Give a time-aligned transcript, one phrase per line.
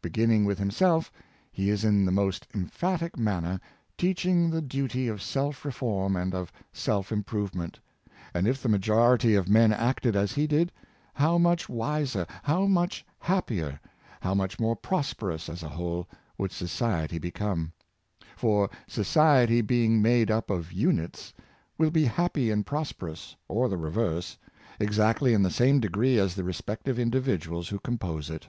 [0.00, 1.10] Beginning with himself,
[1.50, 3.58] he is in the most emphatic manner
[3.98, 7.80] teaching the duty of self reform and of self im provement;
[8.32, 10.70] and if the majority of men acted as he did,
[11.12, 13.80] how much wiser, how much happier,
[14.20, 16.06] how much more prosperous, as a whole,
[16.38, 17.72] would society become!
[18.36, 21.34] For, society being made up of units,
[21.78, 24.38] will be happy and pros perous, or the reverse,
[24.78, 28.46] exactly in the same degree as the respective individuals who compose it.